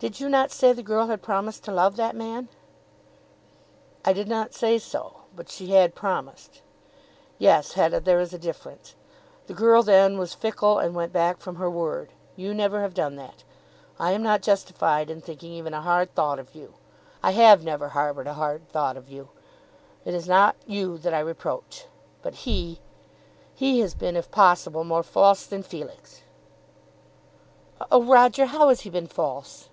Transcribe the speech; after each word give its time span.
"Did 0.00 0.20
you 0.20 0.28
not 0.28 0.52
say 0.52 0.72
the 0.72 0.82
girl 0.84 1.08
had 1.08 1.22
promised 1.22 1.64
to 1.64 1.72
love 1.72 1.96
that 1.96 2.14
man?" 2.14 2.48
"I 4.04 4.12
did 4.12 4.28
not 4.28 4.54
say 4.54 4.78
so; 4.78 5.22
but 5.34 5.50
she 5.50 5.72
had 5.72 5.96
promised. 5.96 6.62
Yes, 7.36 7.72
Hetta; 7.72 7.98
there 7.98 8.20
is 8.20 8.32
a 8.32 8.38
difference. 8.38 8.94
The 9.48 9.54
girl 9.54 9.82
then 9.82 10.16
was 10.16 10.34
fickle 10.34 10.78
and 10.78 10.94
went 10.94 11.12
back 11.12 11.38
from 11.38 11.56
her 11.56 11.68
word. 11.68 12.12
You 12.36 12.54
never 12.54 12.80
have 12.82 12.94
done 12.94 13.16
that. 13.16 13.42
I 13.98 14.12
am 14.12 14.22
not 14.22 14.40
justified 14.40 15.10
in 15.10 15.20
thinking 15.20 15.52
even 15.52 15.74
a 15.74 15.80
hard 15.80 16.14
thought 16.14 16.38
of 16.38 16.54
you. 16.54 16.74
I 17.20 17.32
have 17.32 17.64
never 17.64 17.88
harboured 17.88 18.28
a 18.28 18.34
hard 18.34 18.68
thought 18.68 18.96
of 18.96 19.08
you. 19.10 19.30
It 20.04 20.14
is 20.14 20.28
not 20.28 20.54
you 20.64 20.96
that 20.98 21.12
I 21.12 21.18
reproach. 21.18 21.86
But 22.22 22.36
he, 22.46 22.78
he 23.52 23.80
has 23.80 23.96
been 23.96 24.14
if 24.14 24.30
possible 24.30 24.84
more 24.84 25.02
false 25.02 25.44
than 25.44 25.64
Felix." 25.64 26.22
"Oh, 27.90 28.04
Roger, 28.04 28.46
how 28.46 28.68
has 28.68 28.82
he 28.82 28.90
been 28.90 29.08
false?" 29.08 29.70